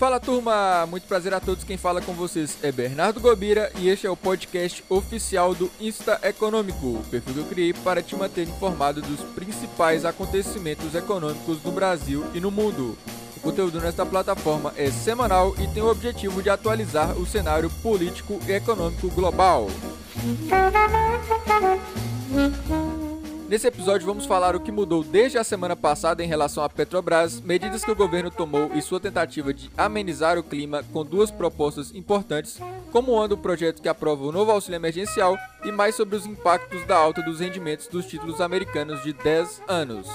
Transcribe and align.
Fala 0.00 0.18
turma, 0.18 0.86
muito 0.86 1.06
prazer 1.06 1.34
a 1.34 1.40
todos. 1.40 1.62
Quem 1.62 1.76
fala 1.76 2.00
com 2.00 2.14
vocês 2.14 2.56
é 2.62 2.72
Bernardo 2.72 3.20
Gobira 3.20 3.70
e 3.76 3.90
este 3.90 4.06
é 4.06 4.10
o 4.10 4.16
podcast 4.16 4.82
oficial 4.88 5.54
do 5.54 5.70
Insta 5.78 6.18
Econômico, 6.22 6.86
o 6.86 7.04
perfil 7.10 7.34
que 7.34 7.40
eu 7.40 7.44
criei 7.44 7.74
para 7.74 8.02
te 8.02 8.16
manter 8.16 8.48
informado 8.48 9.02
dos 9.02 9.20
principais 9.34 10.06
acontecimentos 10.06 10.94
econômicos 10.94 11.62
no 11.62 11.70
Brasil 11.70 12.24
e 12.32 12.40
no 12.40 12.50
mundo. 12.50 12.96
O 13.36 13.40
conteúdo 13.40 13.78
nesta 13.78 14.06
plataforma 14.06 14.72
é 14.74 14.90
semanal 14.90 15.54
e 15.58 15.68
tem 15.68 15.82
o 15.82 15.90
objetivo 15.90 16.42
de 16.42 16.48
atualizar 16.48 17.18
o 17.18 17.26
cenário 17.26 17.68
político 17.82 18.40
e 18.48 18.52
econômico 18.52 19.10
global. 19.10 19.66
Nesse 23.50 23.66
episódio 23.66 24.06
vamos 24.06 24.26
falar 24.26 24.54
o 24.54 24.60
que 24.60 24.70
mudou 24.70 25.02
desde 25.02 25.36
a 25.36 25.42
semana 25.42 25.74
passada 25.74 26.22
em 26.22 26.28
relação 26.28 26.62
à 26.62 26.68
Petrobras, 26.68 27.40
medidas 27.40 27.84
que 27.84 27.90
o 27.90 27.96
governo 27.96 28.30
tomou 28.30 28.70
e 28.76 28.80
sua 28.80 29.00
tentativa 29.00 29.52
de 29.52 29.68
amenizar 29.76 30.38
o 30.38 30.42
clima 30.44 30.84
com 30.92 31.04
duas 31.04 31.32
propostas 31.32 31.92
importantes, 31.92 32.60
como 32.92 33.20
anda 33.20 33.34
o 33.34 33.38
projeto 33.38 33.82
que 33.82 33.88
aprova 33.88 34.24
o 34.24 34.30
novo 34.30 34.52
auxílio 34.52 34.76
emergencial 34.76 35.36
e 35.64 35.72
mais 35.72 35.96
sobre 35.96 36.14
os 36.14 36.26
impactos 36.26 36.86
da 36.86 36.96
alta 36.96 37.22
dos 37.22 37.40
rendimentos 37.40 37.88
dos 37.88 38.06
títulos 38.06 38.40
americanos 38.40 39.02
de 39.02 39.12
10 39.12 39.62
anos. 39.66 40.06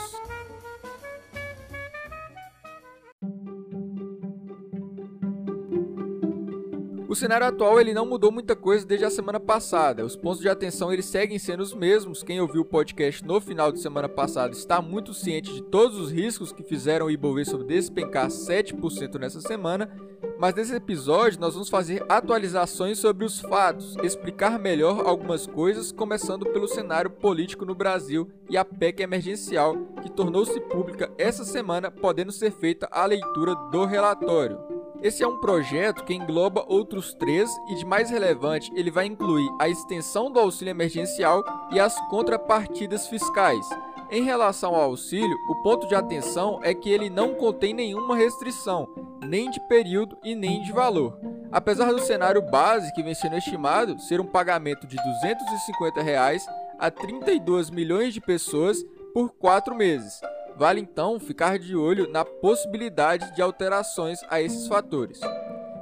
O 7.16 7.18
cenário 7.18 7.48
atual 7.48 7.80
ele 7.80 7.94
não 7.94 8.06
mudou 8.06 8.30
muita 8.30 8.58
coisa 8.58 8.86
desde 8.86 9.06
a 9.06 9.10
semana 9.10 9.40
passada. 9.40 10.04
Os 10.04 10.18
pontos 10.18 10.42
de 10.42 10.50
atenção 10.50 10.92
eles 10.92 11.06
seguem 11.06 11.40
sendo 11.40 11.62
os 11.62 11.74
mesmos. 11.74 12.22
Quem 12.22 12.42
ouviu 12.42 12.64
o 12.64 12.66
podcast 12.66 13.24
no 13.24 13.40
final 13.40 13.72
de 13.72 13.80
semana 13.80 14.10
passada 14.10 14.54
está 14.54 14.82
muito 14.82 15.14
ciente 15.14 15.54
de 15.54 15.64
todos 15.64 15.98
os 15.98 16.12
riscos 16.12 16.52
que 16.52 16.62
fizeram 16.62 17.06
o 17.06 17.10
Ibovespa 17.10 17.64
despencar 17.64 18.28
7% 18.28 19.18
nessa 19.18 19.40
semana. 19.40 19.90
Mas 20.38 20.56
nesse 20.56 20.76
episódio 20.76 21.40
nós 21.40 21.54
vamos 21.54 21.70
fazer 21.70 22.04
atualizações 22.10 23.00
sobre 23.00 23.24
os 23.24 23.40
fatos, 23.40 23.96
explicar 24.04 24.60
melhor 24.60 25.08
algumas 25.08 25.48
coisas, 25.48 25.94
começando 25.94 26.46
pelo 26.48 26.68
cenário 26.68 27.10
político 27.10 27.64
no 27.64 27.74
Brasil 27.74 28.30
e 28.50 28.58
a 28.58 28.66
PEC 28.66 29.04
emergencial, 29.04 29.78
que 30.04 30.12
tornou-se 30.12 30.60
pública 30.60 31.10
essa 31.18 31.46
semana, 31.46 31.90
podendo 31.90 32.34
ser 32.34 32.52
feita 32.52 32.90
a 32.92 33.06
leitura 33.06 33.56
do 33.72 33.86
relatório. 33.86 34.75
Esse 35.06 35.22
é 35.22 35.28
um 35.28 35.38
projeto 35.38 36.04
que 36.04 36.16
engloba 36.16 36.66
outros 36.68 37.14
três 37.14 37.48
e, 37.68 37.76
de 37.76 37.86
mais 37.86 38.10
relevante, 38.10 38.72
ele 38.74 38.90
vai 38.90 39.06
incluir 39.06 39.48
a 39.60 39.70
extensão 39.70 40.32
do 40.32 40.40
auxílio 40.40 40.72
emergencial 40.72 41.44
e 41.72 41.80
as 41.80 41.96
contrapartidas 42.10 43.08
fiscais. 43.08 43.70
Em 44.10 44.24
relação 44.24 44.74
ao 44.74 44.82
auxílio, 44.82 45.38
o 45.48 45.62
ponto 45.62 45.88
de 45.88 45.94
atenção 45.94 46.60
é 46.64 46.74
que 46.74 46.90
ele 46.90 47.08
não 47.08 47.36
contém 47.36 47.72
nenhuma 47.72 48.16
restrição, 48.16 48.90
nem 49.22 49.52
de 49.52 49.60
período 49.68 50.18
e 50.24 50.34
nem 50.34 50.64
de 50.64 50.72
valor. 50.72 51.20
Apesar 51.52 51.94
do 51.94 52.00
cenário 52.00 52.42
base 52.42 52.92
que 52.96 53.04
vem 53.04 53.14
sendo 53.14 53.38
estimado 53.38 54.00
ser 54.00 54.20
um 54.20 54.26
pagamento 54.26 54.88
de 54.88 54.96
250 54.96 56.02
reais 56.02 56.44
a 56.80 56.90
32 56.90 57.70
milhões 57.70 58.12
de 58.12 58.22
pessoas 58.22 58.84
por 59.14 59.30
quatro 59.34 59.76
meses. 59.76 60.20
Vale 60.58 60.80
então 60.80 61.20
ficar 61.20 61.60
de 61.60 61.76
olho 61.76 62.10
na 62.10 62.24
possibilidade 62.24 63.36
de 63.36 63.42
alterações 63.42 64.20
a 64.30 64.42
esses 64.42 64.68
fatores. 64.68 65.20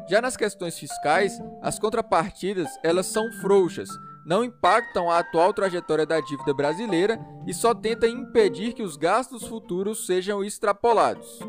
Já 0.10 0.22
nas 0.22 0.36
questões 0.36 0.78
fiscais, 0.78 1.40
as 1.62 1.80
contrapartidas 1.80 2.68
elas 2.84 3.06
são 3.06 3.32
frouxas, 3.34 3.90
não 4.26 4.44
impactam 4.44 5.10
a 5.12 5.20
atual 5.20 5.54
trajetória 5.54 6.06
da 6.06 6.20
dívida 6.20 6.54
brasileira 6.54 7.20
e 7.46 7.54
só 7.54 7.74
tentam 7.74 8.10
impedir 8.10 8.74
que 8.74 8.84
os 8.84 8.98
gastos 8.98 9.46
futuros 9.46 10.06
sejam 10.06 10.44
extrapolados. 10.44 11.40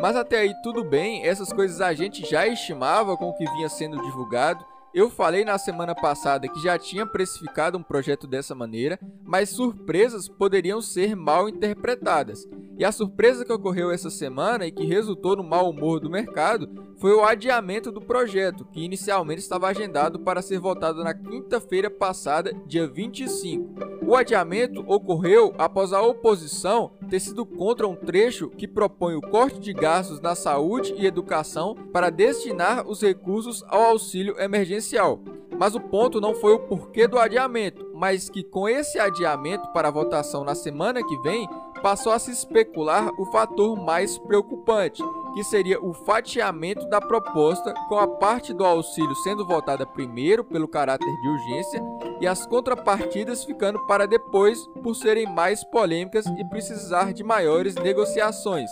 Mas 0.00 0.16
até 0.16 0.38
aí 0.38 0.54
tudo 0.62 0.82
bem, 0.82 1.26
essas 1.26 1.52
coisas 1.52 1.80
a 1.80 1.92
gente 1.92 2.28
já 2.28 2.46
estimava 2.46 3.16
com 3.16 3.28
o 3.28 3.34
que 3.34 3.44
vinha 3.44 3.68
sendo 3.68 4.00
divulgado 4.02 4.64
eu 4.92 5.08
falei 5.08 5.44
na 5.44 5.56
semana 5.56 5.94
passada 5.94 6.48
que 6.48 6.60
já 6.60 6.78
tinha 6.78 7.06
precificado 7.06 7.78
um 7.78 7.82
projeto 7.82 8.26
dessa 8.26 8.54
maneira, 8.54 8.98
mas 9.24 9.50
surpresas 9.50 10.28
poderiam 10.28 10.82
ser 10.82 11.14
mal 11.14 11.48
interpretadas. 11.48 12.48
E 12.76 12.84
a 12.84 12.90
surpresa 12.90 13.44
que 13.44 13.52
ocorreu 13.52 13.90
essa 13.90 14.10
semana 14.10 14.66
e 14.66 14.72
que 14.72 14.84
resultou 14.84 15.36
no 15.36 15.44
mau 15.44 15.70
humor 15.70 16.00
do 16.00 16.10
mercado 16.10 16.68
foi 16.98 17.12
o 17.12 17.22
adiamento 17.22 17.92
do 17.92 18.00
projeto, 18.00 18.64
que 18.64 18.82
inicialmente 18.82 19.40
estava 19.40 19.68
agendado 19.68 20.18
para 20.20 20.42
ser 20.42 20.58
votado 20.58 21.04
na 21.04 21.14
quinta-feira 21.14 21.90
passada, 21.90 22.52
dia 22.66 22.86
25. 22.88 24.04
O 24.06 24.16
adiamento 24.16 24.80
ocorreu 24.86 25.54
após 25.56 25.92
a 25.92 26.02
oposição 26.02 26.92
ter 27.10 27.20
sido 27.20 27.44
contra 27.44 27.88
um 27.88 27.96
trecho 27.96 28.48
que 28.48 28.68
propõe 28.68 29.16
o 29.16 29.20
corte 29.20 29.58
de 29.58 29.72
gastos 29.72 30.20
na 30.20 30.36
saúde 30.36 30.94
e 30.96 31.04
educação 31.04 31.74
para 31.92 32.08
destinar 32.08 32.86
os 32.86 33.02
recursos 33.02 33.64
ao 33.66 33.82
auxílio 33.82 34.38
emergencial. 34.38 35.20
Mas 35.60 35.74
o 35.74 35.80
ponto 35.80 36.22
não 36.22 36.34
foi 36.34 36.54
o 36.54 36.58
porquê 36.58 37.06
do 37.06 37.18
adiamento, 37.18 37.92
mas 37.94 38.30
que 38.30 38.42
com 38.42 38.66
esse 38.66 38.98
adiamento 38.98 39.68
para 39.74 39.88
a 39.88 39.90
votação 39.90 40.42
na 40.42 40.54
semana 40.54 41.06
que 41.06 41.18
vem, 41.18 41.46
passou 41.82 42.12
a 42.12 42.18
se 42.18 42.30
especular 42.30 43.10
o 43.20 43.26
fator 43.26 43.76
mais 43.76 44.16
preocupante, 44.16 45.02
que 45.34 45.44
seria 45.44 45.78
o 45.78 45.92
fatiamento 45.92 46.88
da 46.88 46.98
proposta, 46.98 47.74
com 47.90 47.98
a 47.98 48.08
parte 48.08 48.54
do 48.54 48.64
auxílio 48.64 49.14
sendo 49.16 49.46
votada 49.46 49.84
primeiro 49.84 50.42
pelo 50.42 50.66
caráter 50.66 51.14
de 51.20 51.28
urgência 51.28 51.82
e 52.22 52.26
as 52.26 52.46
contrapartidas 52.46 53.44
ficando 53.44 53.78
para 53.86 54.06
depois 54.06 54.58
por 54.82 54.94
serem 54.94 55.26
mais 55.26 55.62
polêmicas 55.62 56.24
e 56.24 56.44
precisar 56.48 57.12
de 57.12 57.22
maiores 57.22 57.74
negociações. 57.74 58.70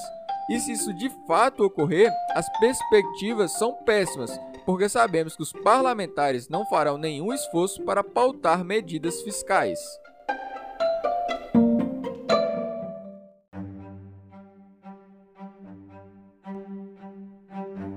E 0.49 0.59
se 0.59 0.72
isso 0.72 0.94
de 0.94 1.10
fato 1.26 1.65
ocorrer, 1.65 2.10
as 2.34 2.49
perspectivas 2.59 3.53
são 3.59 3.75
péssimas, 3.75 4.41
porque 4.69 4.87
sabemos 4.87 5.34
que 5.34 5.41
os 5.41 5.51
parlamentares 5.51 6.47
não 6.51 6.67
farão 6.67 6.99
nenhum 6.99 7.33
esforço 7.33 7.83
para 7.84 8.05
pautar 8.05 8.62
medidas 8.62 9.23
fiscais. 9.23 9.81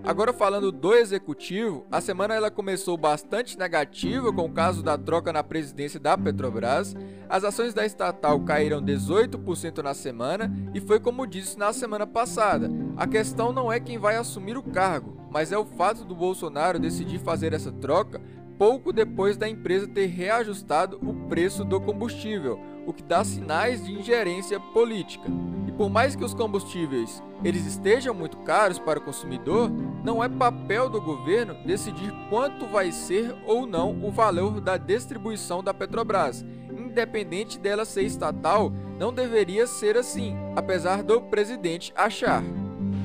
Agora 0.01 0.31
falando 0.31 0.71
do 0.71 0.93
executivo, 0.93 1.85
a 1.91 1.99
semana 1.99 2.35
ela 2.35 2.49
começou 2.49 2.95
bastante 2.95 3.57
negativa 3.57 4.31
com 4.31 4.45
o 4.45 4.53
caso 4.53 4.81
da 4.81 4.97
troca 4.97 5.33
na 5.33 5.43
presidência 5.43 5.99
da 5.99 6.17
Petrobras. 6.17 6.95
As 7.27 7.43
ações 7.43 7.73
da 7.73 7.85
estatal 7.85 8.39
caíram 8.39 8.81
18% 8.81 9.83
na 9.83 9.93
semana 9.93 10.49
e 10.73 10.79
foi 10.79 11.01
como 11.01 11.27
disse 11.27 11.59
na 11.59 11.73
semana 11.73 12.07
passada. 12.07 12.71
A 12.95 13.05
questão 13.05 13.51
não 13.51 13.69
é 13.69 13.77
quem 13.77 13.97
vai 13.97 14.15
assumir 14.15 14.57
o 14.57 14.63
cargo, 14.63 15.20
mas 15.31 15.51
é 15.51 15.57
o 15.57 15.65
fato 15.65 16.03
do 16.03 16.13
Bolsonaro 16.13 16.77
decidir 16.77 17.17
fazer 17.19 17.53
essa 17.53 17.71
troca 17.71 18.21
pouco 18.61 18.93
depois 18.93 19.37
da 19.37 19.49
empresa 19.49 19.87
ter 19.87 20.05
reajustado 20.05 20.99
o 21.01 21.27
preço 21.27 21.65
do 21.65 21.81
combustível, 21.81 22.59
o 22.85 22.93
que 22.93 23.01
dá 23.01 23.23
sinais 23.23 23.83
de 23.83 23.91
ingerência 23.91 24.59
política. 24.59 25.27
E 25.67 25.71
por 25.71 25.89
mais 25.89 26.15
que 26.15 26.23
os 26.23 26.35
combustíveis 26.35 27.23
eles 27.43 27.65
estejam 27.65 28.13
muito 28.13 28.37
caros 28.39 28.77
para 28.77 28.99
o 28.99 29.01
consumidor, 29.01 29.71
não 30.03 30.23
é 30.23 30.29
papel 30.29 30.89
do 30.89 31.01
governo 31.01 31.55
decidir 31.65 32.13
quanto 32.29 32.67
vai 32.67 32.91
ser 32.91 33.35
ou 33.47 33.65
não 33.65 34.03
o 34.03 34.11
valor 34.11 34.61
da 34.61 34.77
distribuição 34.77 35.63
da 35.63 35.73
Petrobras. 35.73 36.45
Independente 36.69 37.57
dela 37.57 37.83
ser 37.83 38.03
estatal, 38.03 38.71
não 38.99 39.11
deveria 39.11 39.65
ser 39.65 39.97
assim, 39.97 40.35
apesar 40.55 41.01
do 41.01 41.19
presidente 41.19 41.91
achar. 41.95 42.43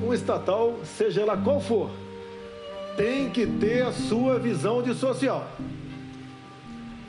Um 0.07 0.13
estatal, 0.13 0.75
seja 0.85 1.23
ela 1.23 1.37
qual 1.37 1.61
for, 1.61 1.91
tem 2.97 3.31
que 3.31 3.47
ter 3.47 3.83
a 3.83 3.93
sua 3.93 4.39
visão 4.39 4.83
de 4.83 4.95
social. 4.95 5.47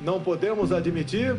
Não 0.03 0.21
podemos 0.21 0.71
admitir 0.71 1.35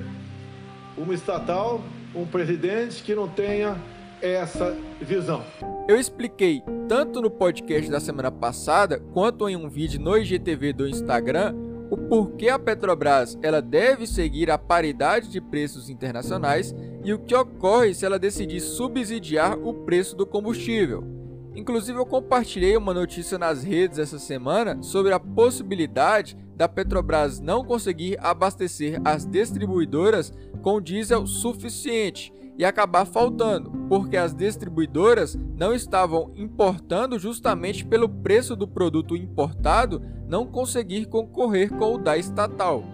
uma 0.96 1.14
estatal, 1.14 1.82
um 2.14 2.26
presidente 2.26 3.02
que 3.02 3.14
não 3.14 3.28
tenha 3.28 3.76
essa 4.20 4.76
visão. 5.00 5.44
Eu 5.88 5.98
expliquei 5.98 6.62
tanto 6.88 7.20
no 7.20 7.30
podcast 7.30 7.90
da 7.90 8.00
semana 8.00 8.30
passada 8.30 8.98
quanto 9.12 9.48
em 9.48 9.56
um 9.56 9.68
vídeo 9.68 10.00
no 10.00 10.16
IGTV 10.16 10.72
do 10.72 10.88
Instagram 10.88 11.54
o 11.90 11.96
porquê 11.96 12.48
a 12.50 12.58
Petrobras 12.58 13.38
ela 13.42 13.62
deve 13.62 14.06
seguir 14.06 14.50
a 14.50 14.58
paridade 14.58 15.30
de 15.30 15.40
preços 15.40 15.88
internacionais 15.88 16.74
e 17.02 17.14
o 17.14 17.18
que 17.18 17.34
ocorre 17.34 17.94
se 17.94 18.04
ela 18.04 18.18
decidir 18.18 18.60
subsidiar 18.60 19.58
o 19.58 19.72
preço 19.72 20.14
do 20.14 20.26
combustível. 20.26 21.17
Inclusive, 21.58 21.98
eu 21.98 22.06
compartilhei 22.06 22.76
uma 22.76 22.94
notícia 22.94 23.36
nas 23.36 23.64
redes 23.64 23.98
essa 23.98 24.16
semana 24.16 24.80
sobre 24.80 25.12
a 25.12 25.18
possibilidade 25.18 26.36
da 26.54 26.68
Petrobras 26.68 27.40
não 27.40 27.64
conseguir 27.64 28.16
abastecer 28.20 29.00
as 29.04 29.26
distribuidoras 29.26 30.32
com 30.62 30.80
diesel 30.80 31.26
suficiente 31.26 32.32
e 32.56 32.64
acabar 32.64 33.04
faltando, 33.04 33.72
porque 33.88 34.16
as 34.16 34.32
distribuidoras 34.32 35.36
não 35.56 35.74
estavam 35.74 36.30
importando 36.36 37.18
justamente 37.18 37.84
pelo 37.84 38.08
preço 38.08 38.54
do 38.54 38.68
produto 38.68 39.16
importado 39.16 40.00
não 40.28 40.46
conseguir 40.46 41.06
concorrer 41.06 41.74
com 41.74 41.96
o 41.96 41.98
da 41.98 42.16
estatal. 42.16 42.84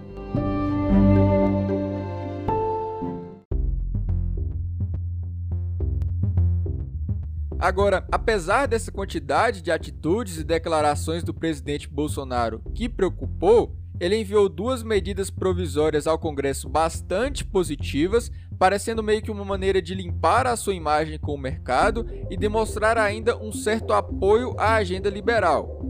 Agora, 7.65 8.07
apesar 8.13 8.67
dessa 8.69 8.93
quantidade 8.93 9.63
de 9.63 9.71
atitudes 9.71 10.37
e 10.37 10.45
declarações 10.45 11.25
do 11.25 11.33
presidente 11.33 11.89
Bolsonaro 11.89 12.61
que 12.75 12.91
preocupou, 12.91 13.75
ele 13.99 14.19
enviou 14.19 14.51
duas 14.51 14.83
medidas 14.83 15.31
provisórias 15.31 16.07
ao 16.07 16.19
Congresso 16.19 16.69
bastante 16.69 17.43
positivas, 17.43 18.31
parecendo 18.59 19.03
meio 19.03 19.23
que 19.23 19.31
uma 19.31 19.47
maneira 19.47 19.81
de 19.81 19.95
limpar 19.95 20.47
a 20.47 20.57
sua 20.57 20.75
imagem 20.75 21.19
com 21.19 21.33
o 21.33 21.39
mercado 21.39 22.07
e 22.29 22.37
demonstrar 22.37 22.99
ainda 22.99 23.35
um 23.35 23.51
certo 23.51 23.95
apoio 23.95 24.55
à 24.59 24.75
agenda 24.75 25.09
liberal. 25.09 25.81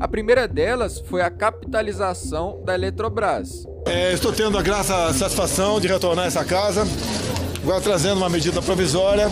A 0.00 0.08
primeira 0.08 0.48
delas 0.48 1.00
foi 1.00 1.20
a 1.20 1.30
capitalização 1.30 2.62
da 2.64 2.72
Eletrobras. 2.72 3.66
É, 3.86 4.14
estou 4.14 4.32
tendo 4.32 4.56
a 4.56 4.62
graça, 4.62 5.08
a 5.08 5.12
satisfação 5.12 5.78
de 5.78 5.86
retornar 5.86 6.24
a 6.24 6.28
essa 6.28 6.46
casa, 6.46 6.86
agora 7.62 7.80
trazendo 7.80 8.18
uma 8.18 8.28
medida 8.28 8.60
provisória 8.62 9.28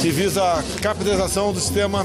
que 0.00 0.10
visa 0.10 0.42
a 0.42 0.62
capitalização 0.80 1.52
do 1.52 1.60
sistema 1.60 2.04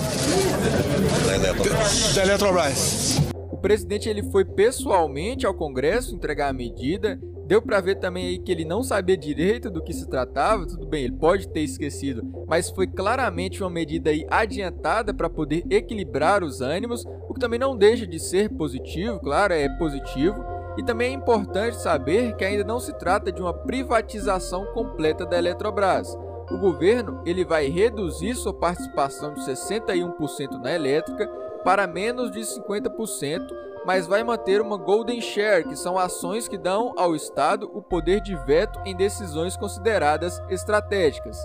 da 1.26 1.36
Eletrobras. 1.36 2.14
Da 2.16 2.22
Eletrobras. 2.24 3.18
O 3.52 3.58
presidente 3.58 4.10
ele 4.10 4.24
foi 4.32 4.46
pessoalmente 4.46 5.46
ao 5.46 5.54
Congresso 5.54 6.16
entregar 6.16 6.50
a 6.50 6.54
medida 6.54 7.20
Deu 7.50 7.64
para 7.64 7.82
ver 7.82 7.96
também 7.96 8.28
aí 8.28 8.38
que 8.38 8.52
ele 8.52 8.64
não 8.64 8.84
sabia 8.84 9.18
direito 9.18 9.72
do 9.72 9.82
que 9.82 9.92
se 9.92 10.08
tratava, 10.08 10.68
tudo 10.68 10.86
bem, 10.86 11.06
ele 11.06 11.16
pode 11.16 11.48
ter 11.48 11.62
esquecido, 11.62 12.22
mas 12.48 12.70
foi 12.70 12.86
claramente 12.86 13.64
uma 13.64 13.72
medida 13.72 14.12
aí 14.12 14.24
adiantada 14.30 15.16
para 15.16 15.28
poder 15.28 15.64
equilibrar 15.68 16.44
os 16.44 16.62
ânimos, 16.62 17.04
o 17.28 17.34
que 17.34 17.40
também 17.40 17.58
não 17.58 17.76
deixa 17.76 18.06
de 18.06 18.20
ser 18.20 18.52
positivo, 18.52 19.20
claro, 19.20 19.52
é 19.52 19.68
positivo. 19.80 20.59
E 20.80 20.82
também 20.82 21.12
é 21.12 21.14
importante 21.14 21.76
saber 21.76 22.38
que 22.38 22.46
ainda 22.46 22.64
não 22.64 22.80
se 22.80 22.94
trata 22.94 23.34
de 23.34 23.42
uma 23.42 23.54
privatização 23.54 24.66
completa 24.68 25.26
da 25.26 25.38
Eletrobras. 25.38 26.18
O 26.50 26.58
governo 26.58 27.22
ele 27.26 27.44
vai 27.44 27.68
reduzir 27.68 28.34
sua 28.34 28.54
participação 28.54 29.34
de 29.34 29.42
61% 29.42 30.52
na 30.54 30.72
elétrica 30.72 31.28
para 31.66 31.86
menos 31.86 32.32
de 32.32 32.40
50%, 32.40 33.46
mas 33.86 34.08
vai 34.08 34.24
manter 34.24 34.62
uma 34.62 34.78
Golden 34.78 35.20
Share, 35.20 35.66
que 35.66 35.76
são 35.76 35.98
ações 35.98 36.48
que 36.48 36.58
dão 36.58 36.94
ao 36.98 37.14
Estado 37.14 37.70
o 37.74 37.82
poder 37.82 38.22
de 38.22 38.34
veto 38.46 38.80
em 38.86 38.96
decisões 38.96 39.58
consideradas 39.58 40.42
estratégicas. 40.50 41.38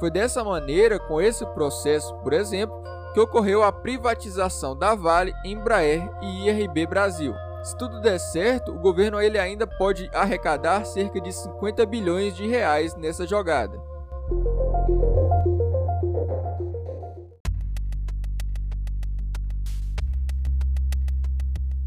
Foi 0.00 0.10
dessa 0.10 0.42
maneira, 0.42 0.98
com 0.98 1.20
esse 1.20 1.44
processo, 1.48 2.14
por 2.22 2.32
exemplo, 2.32 2.82
que 3.12 3.20
ocorreu 3.20 3.62
a 3.62 3.70
privatização 3.70 4.74
da 4.74 4.94
Vale, 4.94 5.34
Embraer 5.44 6.10
e 6.22 6.48
IRB 6.48 6.86
Brasil. 6.86 7.34
Se 7.68 7.76
tudo 7.76 8.00
der 8.00 8.18
certo, 8.18 8.72
o 8.72 8.78
governo 8.78 9.20
ele 9.20 9.38
ainda 9.38 9.66
pode 9.66 10.08
arrecadar 10.14 10.86
cerca 10.86 11.20
de 11.20 11.30
50 11.30 11.84
bilhões 11.84 12.34
de 12.34 12.46
reais 12.46 12.96
nessa 12.96 13.26
jogada. 13.26 13.78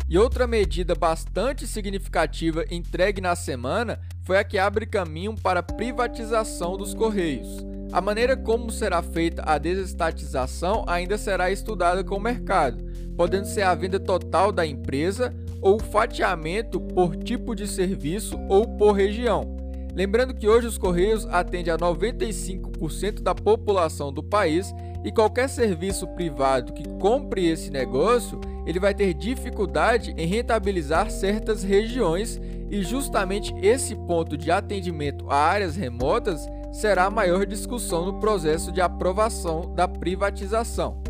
E 0.08 0.20
outra 0.20 0.46
medida 0.46 0.94
bastante 0.94 1.66
significativa 1.66 2.64
entregue 2.70 3.20
na 3.20 3.36
semana 3.36 4.00
foi 4.24 4.38
a 4.38 4.44
que 4.44 4.60
abre 4.60 4.86
caminho 4.86 5.36
para 5.36 5.62
a 5.62 5.64
privatização 5.64 6.78
dos 6.78 6.94
Correios. 6.94 7.66
A 7.92 8.00
maneira 8.00 8.38
como 8.38 8.70
será 8.70 9.02
feita 9.02 9.42
a 9.48 9.58
desestatização 9.58 10.86
ainda 10.88 11.18
será 11.18 11.50
estudada 11.50 12.04
com 12.04 12.18
o 12.18 12.22
mercado, 12.22 12.86
podendo 13.18 13.48
ser 13.48 13.64
a 13.64 13.74
venda 13.74 14.00
total 14.00 14.52
da 14.52 14.64
empresa 14.64 15.34
ou 15.62 15.80
fatiamento 15.80 16.80
por 16.80 17.16
tipo 17.16 17.56
de 17.56 17.68
serviço 17.68 18.40
ou 18.50 18.68
por 18.68 18.94
região. 18.94 19.56
Lembrando 19.94 20.34
que 20.34 20.48
hoje 20.48 20.68
os 20.68 20.78
Correios 20.78 21.26
atendem 21.28 21.74
a 21.74 21.78
95% 21.78 23.22
da 23.22 23.36
população 23.36 24.12
do 24.12 24.24
país 24.24 24.74
e 25.04 25.12
qualquer 25.12 25.50
serviço 25.50 26.08
privado 26.08 26.74
que 26.74 26.88
compre 27.00 27.48
esse 27.48 27.70
negócio, 27.70 28.40
ele 28.66 28.80
vai 28.80 28.94
ter 28.94 29.14
dificuldade 29.14 30.14
em 30.18 30.26
rentabilizar 30.26 31.10
certas 31.12 31.64
regiões 31.64 32.40
e 32.70 32.82
justamente 32.84 33.54
esse 33.62 33.96
ponto 33.96 34.38
de 34.38 34.50
atendimento 34.50 35.30
a 35.30 35.36
áreas 35.36 35.76
remotas 35.76 36.48
será 36.72 37.06
a 37.06 37.12
maior 37.12 37.46
discussão 37.46 38.06
no 38.06 38.20
processo 38.20 38.72
de 38.72 38.80
aprovação 38.80 39.74
da 39.76 39.88
privatização. 39.88 41.01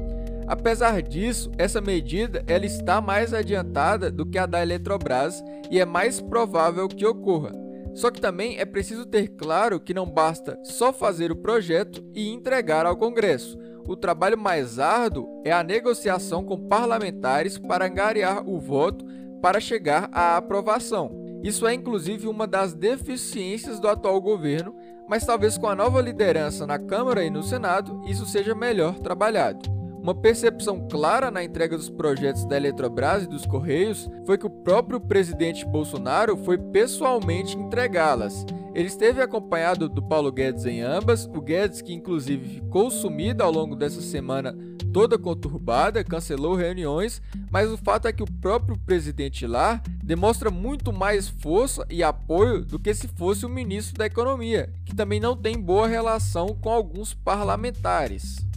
Apesar 0.51 1.01
disso, 1.01 1.49
essa 1.57 1.79
medida 1.79 2.43
ela 2.45 2.65
está 2.65 2.99
mais 2.99 3.33
adiantada 3.33 4.11
do 4.11 4.25
que 4.25 4.37
a 4.37 4.45
da 4.45 4.61
Eletrobras 4.61 5.41
e 5.71 5.79
é 5.79 5.85
mais 5.85 6.19
provável 6.19 6.89
que 6.89 7.05
ocorra. 7.05 7.53
Só 7.93 8.11
que 8.11 8.19
também 8.19 8.59
é 8.59 8.65
preciso 8.65 9.05
ter 9.05 9.29
claro 9.29 9.79
que 9.79 9.93
não 9.93 10.05
basta 10.05 10.59
só 10.61 10.91
fazer 10.91 11.31
o 11.31 11.37
projeto 11.37 12.03
e 12.13 12.27
entregar 12.27 12.85
ao 12.85 12.97
Congresso. 12.97 13.57
O 13.87 13.95
trabalho 13.95 14.37
mais 14.37 14.77
árduo 14.77 15.41
é 15.45 15.53
a 15.53 15.63
negociação 15.63 16.43
com 16.43 16.67
parlamentares 16.67 17.57
para 17.57 17.85
angariar 17.85 18.45
o 18.45 18.59
voto 18.59 19.05
para 19.41 19.61
chegar 19.61 20.09
à 20.11 20.35
aprovação. 20.35 21.39
Isso 21.41 21.65
é 21.65 21.73
inclusive 21.73 22.27
uma 22.27 22.45
das 22.45 22.73
deficiências 22.73 23.79
do 23.79 23.87
atual 23.87 24.19
governo, 24.19 24.75
mas 25.07 25.25
talvez 25.25 25.57
com 25.57 25.69
a 25.69 25.75
nova 25.75 26.01
liderança 26.01 26.67
na 26.67 26.77
Câmara 26.77 27.23
e 27.23 27.29
no 27.29 27.41
Senado 27.41 28.01
isso 28.05 28.25
seja 28.25 28.53
melhor 28.53 28.99
trabalhado. 28.99 29.80
Uma 30.01 30.15
percepção 30.15 30.87
clara 30.89 31.29
na 31.29 31.43
entrega 31.43 31.77
dos 31.77 31.87
projetos 31.87 32.43
da 32.45 32.57
Eletrobras 32.57 33.23
e 33.23 33.27
dos 33.27 33.45
Correios 33.45 34.09
foi 34.25 34.35
que 34.35 34.47
o 34.47 34.49
próprio 34.49 34.99
presidente 34.99 35.63
Bolsonaro 35.63 36.35
foi 36.37 36.57
pessoalmente 36.57 37.55
entregá-las. 37.55 38.43
Ele 38.73 38.87
esteve 38.87 39.21
acompanhado 39.21 39.87
do 39.87 40.01
Paulo 40.01 40.31
Guedes 40.31 40.65
em 40.65 40.81
ambas, 40.81 41.25
o 41.25 41.39
Guedes 41.39 41.83
que 41.83 41.93
inclusive 41.93 42.55
ficou 42.55 42.89
sumido 42.89 43.43
ao 43.43 43.51
longo 43.51 43.75
dessa 43.75 44.01
semana 44.01 44.55
toda 44.91 45.19
conturbada, 45.19 46.03
cancelou 46.03 46.55
reuniões, 46.55 47.21
mas 47.51 47.71
o 47.71 47.77
fato 47.77 48.07
é 48.07 48.13
que 48.13 48.23
o 48.23 48.31
próprio 48.41 48.77
presidente 48.79 49.45
lá 49.45 49.81
demonstra 50.03 50.49
muito 50.49 50.91
mais 50.91 51.29
força 51.29 51.85
e 51.89 52.01
apoio 52.01 52.65
do 52.65 52.79
que 52.79 52.93
se 52.93 53.07
fosse 53.07 53.45
o 53.45 53.49
ministro 53.49 53.97
da 53.97 54.07
Economia, 54.07 54.73
que 54.83 54.95
também 54.95 55.19
não 55.19 55.35
tem 55.35 55.59
boa 55.59 55.87
relação 55.87 56.47
com 56.59 56.69
alguns 56.69 57.13
parlamentares. 57.13 58.50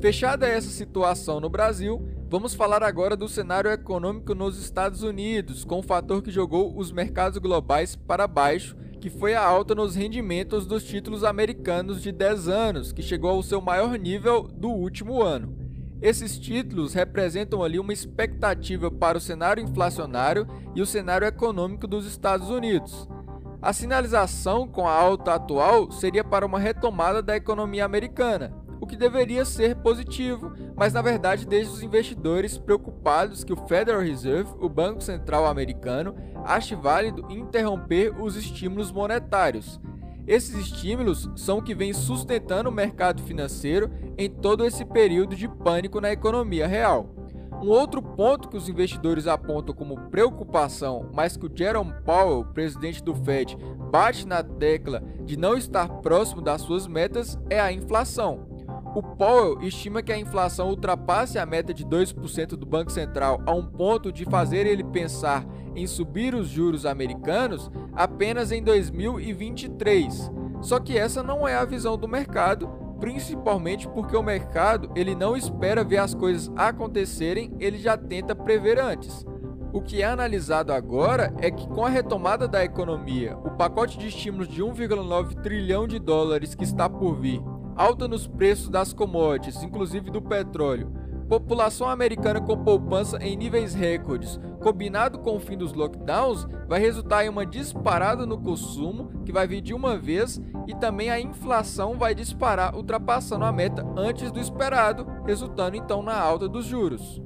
Fechada 0.00 0.48
essa 0.48 0.70
situação 0.70 1.40
no 1.40 1.50
Brasil, 1.50 2.00
vamos 2.26 2.54
falar 2.54 2.82
agora 2.82 3.14
do 3.14 3.28
cenário 3.28 3.70
econômico 3.70 4.34
nos 4.34 4.58
Estados 4.58 5.02
Unidos, 5.02 5.62
com 5.62 5.80
o 5.80 5.82
fator 5.82 6.22
que 6.22 6.30
jogou 6.30 6.74
os 6.74 6.90
mercados 6.90 7.36
globais 7.36 7.96
para 7.96 8.26
baixo, 8.26 8.74
que 8.98 9.10
foi 9.10 9.34
a 9.34 9.44
alta 9.44 9.74
nos 9.74 9.94
rendimentos 9.94 10.66
dos 10.66 10.84
títulos 10.84 11.22
americanos 11.22 12.00
de 12.00 12.12
10 12.12 12.48
anos, 12.48 12.92
que 12.94 13.02
chegou 13.02 13.32
ao 13.32 13.42
seu 13.42 13.60
maior 13.60 13.98
nível 13.98 14.44
do 14.44 14.70
último 14.70 15.20
ano. 15.20 15.54
Esses 16.00 16.38
títulos 16.38 16.94
representam 16.94 17.62
ali 17.62 17.78
uma 17.78 17.92
expectativa 17.92 18.90
para 18.90 19.18
o 19.18 19.20
cenário 19.20 19.62
inflacionário 19.62 20.48
e 20.74 20.80
o 20.80 20.86
cenário 20.86 21.26
econômico 21.26 21.86
dos 21.86 22.06
Estados 22.06 22.48
Unidos. 22.48 23.06
A 23.60 23.74
sinalização 23.74 24.66
com 24.66 24.88
a 24.88 24.94
alta 24.94 25.34
atual 25.34 25.92
seria 25.92 26.24
para 26.24 26.46
uma 26.46 26.58
retomada 26.58 27.22
da 27.22 27.36
economia 27.36 27.84
americana, 27.84 28.54
que 28.90 28.96
deveria 28.96 29.44
ser 29.44 29.76
positivo, 29.76 30.52
mas 30.76 30.92
na 30.92 31.00
verdade 31.00 31.46
deixa 31.46 31.70
os 31.70 31.82
investidores 31.82 32.58
preocupados 32.58 33.44
que 33.44 33.52
o 33.52 33.68
Federal 33.68 34.00
Reserve, 34.00 34.50
o 34.60 34.68
Banco 34.68 35.02
Central 35.02 35.46
americano, 35.46 36.14
ache 36.44 36.74
válido 36.74 37.26
interromper 37.30 38.12
os 38.20 38.36
estímulos 38.36 38.90
monetários. 38.90 39.80
Esses 40.26 40.54
estímulos 40.56 41.30
são 41.36 41.58
o 41.58 41.62
que 41.62 41.74
vem 41.74 41.92
sustentando 41.92 42.68
o 42.68 42.72
mercado 42.72 43.22
financeiro 43.22 43.90
em 44.18 44.28
todo 44.28 44.64
esse 44.64 44.84
período 44.84 45.34
de 45.36 45.48
pânico 45.48 46.00
na 46.00 46.12
economia 46.12 46.66
real. 46.66 47.14
Um 47.62 47.68
outro 47.68 48.02
ponto 48.02 48.48
que 48.48 48.56
os 48.56 48.68
investidores 48.68 49.26
apontam 49.26 49.74
como 49.74 50.08
preocupação, 50.08 51.10
mas 51.12 51.36
que 51.36 51.46
o 51.46 51.50
Jerome 51.54 51.92
Powell, 52.04 52.44
presidente 52.44 53.04
do 53.04 53.14
Fed, 53.14 53.56
bate 53.90 54.26
na 54.26 54.42
tecla 54.42 55.02
de 55.24 55.36
não 55.36 55.56
estar 55.56 55.88
próximo 56.00 56.40
das 56.40 56.62
suas 56.62 56.86
metas, 56.86 57.38
é 57.50 57.60
a 57.60 57.70
inflação. 57.70 58.49
O 58.92 59.02
Powell 59.02 59.62
estima 59.62 60.02
que 60.02 60.12
a 60.12 60.18
inflação 60.18 60.68
ultrapasse 60.68 61.38
a 61.38 61.46
meta 61.46 61.72
de 61.72 61.86
2% 61.86 62.56
do 62.56 62.66
Banco 62.66 62.90
Central 62.90 63.40
a 63.46 63.54
um 63.54 63.64
ponto 63.64 64.10
de 64.10 64.24
fazer 64.24 64.66
ele 64.66 64.82
pensar 64.82 65.46
em 65.76 65.86
subir 65.86 66.34
os 66.34 66.48
juros 66.48 66.84
americanos 66.84 67.70
apenas 67.94 68.50
em 68.50 68.60
2023. 68.60 70.32
Só 70.60 70.80
que 70.80 70.98
essa 70.98 71.22
não 71.22 71.46
é 71.46 71.54
a 71.54 71.64
visão 71.64 71.96
do 71.96 72.08
mercado, 72.08 72.68
principalmente 72.98 73.88
porque 73.88 74.16
o 74.16 74.24
mercado 74.24 74.90
ele 74.96 75.14
não 75.14 75.36
espera 75.36 75.84
ver 75.84 75.98
as 75.98 76.12
coisas 76.12 76.50
acontecerem, 76.56 77.54
ele 77.60 77.78
já 77.78 77.96
tenta 77.96 78.34
prever 78.34 78.80
antes. 78.80 79.24
O 79.72 79.80
que 79.80 80.02
é 80.02 80.06
analisado 80.06 80.72
agora 80.72 81.32
é 81.38 81.48
que, 81.48 81.68
com 81.68 81.84
a 81.84 81.88
retomada 81.88 82.48
da 82.48 82.64
economia, 82.64 83.36
o 83.36 83.50
pacote 83.52 83.96
de 83.96 84.08
estímulos 84.08 84.48
de 84.48 84.64
1,9 84.64 85.40
trilhão 85.42 85.86
de 85.86 86.00
dólares 86.00 86.56
que 86.56 86.64
está 86.64 86.90
por 86.90 87.14
vir 87.14 87.40
alta 87.76 88.06
nos 88.06 88.26
preços 88.26 88.68
das 88.68 88.92
commodities, 88.92 89.62
inclusive 89.62 90.10
do 90.10 90.20
petróleo, 90.20 90.92
população 91.28 91.88
americana 91.88 92.40
com 92.40 92.56
poupança 92.56 93.16
em 93.22 93.36
níveis 93.36 93.72
recordes, 93.72 94.40
combinado 94.60 95.20
com 95.20 95.36
o 95.36 95.40
fim 95.40 95.56
dos 95.56 95.72
lockdowns, 95.72 96.44
vai 96.68 96.80
resultar 96.80 97.24
em 97.24 97.28
uma 97.28 97.46
disparada 97.46 98.26
no 98.26 98.36
consumo, 98.36 99.22
que 99.24 99.30
vai 99.30 99.46
vir 99.46 99.60
de 99.60 99.72
uma 99.72 99.96
vez, 99.96 100.40
e 100.66 100.74
também 100.74 101.08
a 101.08 101.20
inflação 101.20 101.96
vai 101.96 102.16
disparar, 102.16 102.74
ultrapassando 102.74 103.44
a 103.44 103.52
meta 103.52 103.86
antes 103.96 104.32
do 104.32 104.40
esperado, 104.40 105.06
resultando 105.24 105.76
então 105.76 106.02
na 106.02 106.18
alta 106.18 106.48
dos 106.48 106.66
juros. 106.66 107.22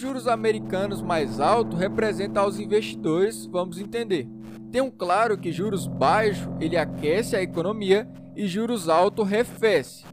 Juros 0.00 0.26
americanos 0.26 1.02
mais 1.02 1.38
altos 1.38 1.78
representam 1.78 2.42
aos 2.42 2.58
investidores, 2.58 3.44
vamos 3.46 3.78
entender. 3.78 4.26
Tenham 4.72 4.90
claro 4.90 5.36
que 5.36 5.52
juros 5.52 5.86
baixos 5.86 6.48
ele 6.58 6.76
aquece 6.76 7.36
a 7.36 7.42
economia 7.42 8.08
e 8.34 8.46
juros 8.46 8.88
altos 8.88 9.26
arrefece. 9.26 10.04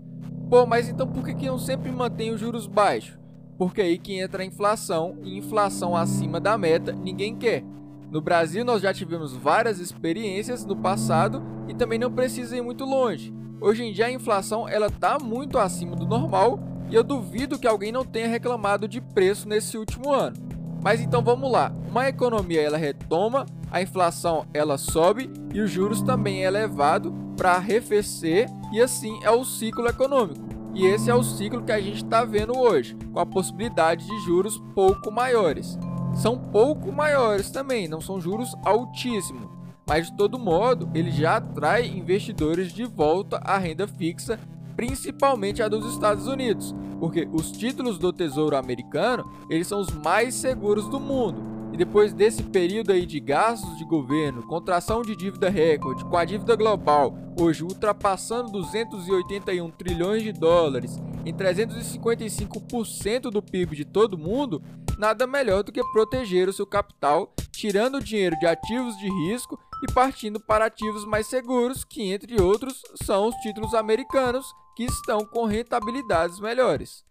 Pô, 0.50 0.66
mas 0.66 0.90
então 0.90 1.08
por 1.08 1.24
que, 1.24 1.34
que 1.34 1.48
não 1.48 1.58
sempre 1.58 1.92
mantém 1.92 2.32
os 2.32 2.40
juros 2.40 2.68
baixos? 2.68 3.18
Porque 3.58 3.82
aí 3.82 3.98
que 3.98 4.20
entra 4.20 4.44
a 4.44 4.46
inflação 4.46 5.18
e 5.24 5.38
inflação 5.38 5.96
acima 5.96 6.40
da 6.40 6.58
meta 6.58 6.92
ninguém 6.92 7.36
quer. 7.36 7.64
No 8.12 8.22
Brasil 8.22 8.66
nós 8.66 8.82
já 8.82 8.94
tivemos 8.94 9.34
várias 9.34 9.80
experiências 9.80 10.66
no 10.66 10.76
passado 10.76 11.42
e 11.68 11.74
também 11.74 11.98
não 11.98 12.12
precisa 12.12 12.58
ir 12.58 12.62
muito 12.62 12.84
longe. 12.84 13.34
Hoje 13.62 13.84
em 13.84 13.94
dia 13.94 14.08
a 14.08 14.12
inflação 14.12 14.68
ela 14.68 14.88
está 14.88 15.18
muito 15.18 15.58
acima 15.58 15.96
do 15.96 16.06
normal 16.06 16.60
e 16.90 16.96
eu 16.96 17.04
duvido 17.04 17.60
que 17.60 17.68
alguém 17.68 17.92
não 17.92 18.06
tenha 18.06 18.28
reclamado 18.28 18.88
de 18.88 19.02
preço 19.02 19.48
nesse 19.48 19.78
último 19.78 20.12
ano. 20.12 20.38
Mas 20.82 21.02
então 21.02 21.22
vamos 21.22 21.52
lá, 21.52 21.72
uma 21.90 22.08
economia 22.08 22.62
ela 22.62 22.78
retoma, 22.78 23.46
a 23.72 23.82
inflação 23.82 24.46
ela 24.54 24.78
sobe 24.78 25.30
e 25.54 25.60
os 25.60 25.70
juros 25.70 26.02
também 26.02 26.44
é 26.44 26.48
elevado 26.48 27.14
para 27.36 27.54
arrefecer 27.54 28.48
e 28.72 28.82
assim 28.82 29.20
é 29.24 29.32
o 29.32 29.44
ciclo 29.44 29.88
econômico. 29.88 30.48
E 30.74 30.86
esse 30.86 31.10
é 31.10 31.16
o 31.16 31.24
ciclo 31.24 31.64
que 31.64 31.72
a 31.72 31.82
gente 31.82 32.04
está 32.04 32.24
vendo 32.24 32.58
hoje, 32.58 32.96
com 33.12 33.20
a 33.20 33.26
possibilidade 33.26 34.06
de 34.06 34.20
juros 34.26 34.62
pouco 34.76 35.12
maiores. 35.12 35.78
São 36.14 36.38
pouco 36.38 36.92
maiores 36.92 37.50
também, 37.50 37.88
não 37.88 38.00
são 38.00 38.22
juros 38.22 38.56
altíssimos, 38.64 39.50
mas 39.88 40.08
de 40.08 40.16
todo 40.16 40.38
modo 40.38 40.90
ele 40.94 41.12
já 41.12 41.38
atrai 41.38 41.88
investidores 41.88 42.72
de 42.72 42.86
volta 42.86 43.38
à 43.38 43.58
renda 43.58 43.88
fixa 43.88 44.40
principalmente 44.78 45.64
a 45.64 45.68
dos 45.68 45.92
Estados 45.92 46.28
Unidos, 46.28 46.74
porque 47.00 47.28
os 47.34 47.52
títulos 47.52 47.98
do 47.98 48.14
Tesouro 48.14 48.56
americano, 48.56 49.30
eles 49.50 49.68
são 49.68 49.82
os 49.82 49.92
mais 49.92 50.36
seguros 50.36 50.88
do 50.88 51.00
mundo. 51.00 51.58
E 51.74 51.78
depois 51.78 52.14
desse 52.14 52.44
período 52.44 52.92
aí 52.92 53.06
de 53.06 53.20
gastos 53.20 53.78
de 53.78 53.84
governo, 53.84 54.44
contração 54.44 55.02
de 55.02 55.16
dívida 55.16 55.50
recorde, 55.50 56.06
com 56.06 56.16
a 56.16 56.24
dívida 56.24 56.56
global 56.56 57.18
hoje 57.40 57.64
ultrapassando 57.64 58.52
281 58.52 59.70
trilhões 59.72 60.24
de 60.24 60.32
dólares 60.32 60.98
em 61.26 61.34
355% 61.34 63.30
do 63.30 63.42
PIB 63.42 63.76
de 63.76 63.84
todo 63.84 64.18
mundo, 64.18 64.62
nada 64.98 65.28
melhor 65.28 65.64
do 65.64 65.72
que 65.72 65.84
proteger 65.92 66.48
o 66.48 66.54
seu 66.54 66.66
capital, 66.66 67.34
tirando 67.52 67.96
o 67.96 68.04
dinheiro 68.04 68.38
de 68.40 68.46
ativos 68.46 68.98
de 68.98 69.10
risco 69.28 69.60
e 69.84 69.92
partindo 69.92 70.40
para 70.40 70.66
ativos 70.66 71.06
mais 71.06 71.28
seguros, 71.28 71.84
que 71.84 72.12
entre 72.12 72.42
outros 72.42 72.82
são 73.04 73.28
os 73.28 73.36
títulos 73.38 73.74
americanos, 73.74 74.46
que 74.76 74.84
estão 74.84 75.26
com 75.26 75.46
rentabilidades 75.46 76.40
melhores. 76.40 77.04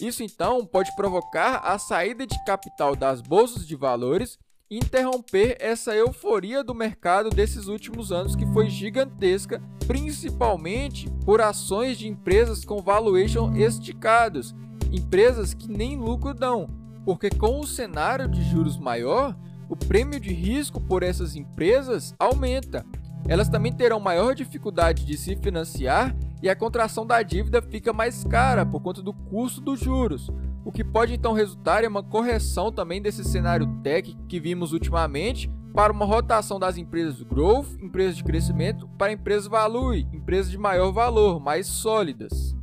Isso 0.00 0.22
então 0.22 0.64
pode 0.64 0.94
provocar 0.96 1.56
a 1.58 1.78
saída 1.78 2.26
de 2.26 2.42
capital 2.44 2.96
das 2.96 3.20
bolsas 3.20 3.66
de 3.66 3.76
valores 3.76 4.38
e 4.70 4.76
interromper 4.76 5.56
essa 5.60 5.94
euforia 5.94 6.62
do 6.62 6.74
mercado 6.74 7.28
desses 7.28 7.66
últimos 7.66 8.12
anos 8.12 8.36
que 8.36 8.46
foi 8.46 8.70
gigantesca, 8.70 9.60
principalmente 9.86 11.10
por 11.24 11.40
ações 11.40 11.98
de 11.98 12.08
empresas 12.08 12.64
com 12.64 12.80
valuation 12.80 13.54
esticados, 13.54 14.54
empresas 14.92 15.52
que 15.52 15.68
nem 15.68 15.98
lucro 15.98 16.32
dão, 16.32 16.70
porque 17.04 17.28
com 17.28 17.60
o 17.60 17.66
cenário 17.66 18.28
de 18.28 18.42
juros 18.48 18.78
maior, 18.78 19.36
o 19.70 19.76
prêmio 19.76 20.18
de 20.18 20.34
risco 20.34 20.80
por 20.80 21.04
essas 21.04 21.36
empresas 21.36 22.12
aumenta. 22.18 22.84
Elas 23.28 23.48
também 23.48 23.72
terão 23.72 24.00
maior 24.00 24.34
dificuldade 24.34 25.06
de 25.06 25.16
se 25.16 25.36
financiar 25.36 26.16
e 26.42 26.50
a 26.50 26.56
contração 26.56 27.06
da 27.06 27.22
dívida 27.22 27.62
fica 27.62 27.92
mais 27.92 28.24
cara 28.24 28.66
por 28.66 28.82
conta 28.82 29.00
do 29.00 29.12
custo 29.12 29.60
dos 29.60 29.78
juros, 29.78 30.28
o 30.64 30.72
que 30.72 30.82
pode 30.82 31.14
então 31.14 31.32
resultar 31.32 31.84
em 31.84 31.86
uma 31.86 32.02
correção 32.02 32.72
também 32.72 33.00
desse 33.00 33.22
cenário 33.22 33.66
tech 33.82 34.16
que 34.28 34.40
vimos 34.40 34.72
ultimamente 34.72 35.48
para 35.72 35.92
uma 35.92 36.04
rotação 36.04 36.58
das 36.58 36.76
empresas 36.76 37.22
growth, 37.22 37.80
empresas 37.80 38.16
de 38.16 38.24
crescimento, 38.24 38.88
para 38.98 39.12
empresas 39.12 39.46
value, 39.46 39.94
empresas 40.12 40.50
de 40.50 40.58
maior 40.58 40.90
valor, 40.90 41.38
mais 41.38 41.68
sólidas. 41.68 42.56